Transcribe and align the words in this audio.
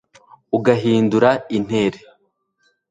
ugahindura 0.57 1.29
intere 1.57 1.99